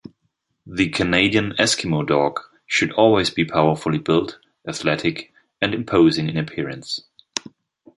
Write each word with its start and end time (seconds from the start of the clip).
The 0.65 0.89
Canadian 0.89 1.51
Eskimo 1.59 2.03
Dog 2.07 2.39
should 2.65 2.91
always 2.93 3.29
be 3.29 3.45
powerfully 3.45 3.99
built, 3.99 4.39
athletic, 4.67 5.31
and 5.61 5.75
imposing 5.75 6.27
in 6.27 6.37
appearance. 6.37 7.03